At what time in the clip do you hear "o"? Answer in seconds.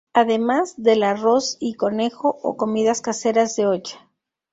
2.41-2.57